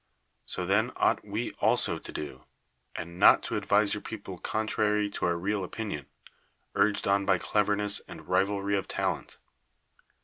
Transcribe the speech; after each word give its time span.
So 0.47 0.65
then 0.65 0.91
ought 0.95 1.23
ire 1.23 1.51
also 1.59 1.99
to 1.99 2.11
do, 2.11 2.45
and 2.95 3.19
not 3.19 3.43
to 3.43 3.55
advise 3.55 3.93
your 3.93 4.01
jxHjple 4.01 4.41
conlraiy 4.41 5.13
to 5.13 5.25
our 5.27 5.39
i 5.39 5.49
eal 5.51 5.63
opinion, 5.63 6.07
urged 6.73 7.07
on 7.07 7.27
1)y 7.27 7.39
cleverricss 7.39 8.01
and 8.07 8.27
rivalry 8.27 8.75
of 8.75 8.87
talent. 8.87 9.37